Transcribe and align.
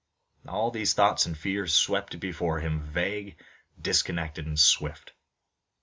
All 0.47 0.71
these 0.71 0.95
thoughts 0.95 1.27
and 1.27 1.37
fears 1.37 1.75
swept 1.75 2.19
before 2.19 2.59
him, 2.59 2.81
vague, 2.81 3.35
disconnected, 3.79 4.47
and 4.47 4.59
swift. 4.59 5.13